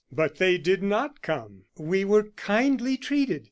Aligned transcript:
But 0.11 0.37
they 0.37 0.57
did 0.57 0.81
not 0.81 1.21
come. 1.21 1.65
"We 1.77 2.05
were 2.05 2.31
kindly 2.31 2.97
treated. 2.97 3.39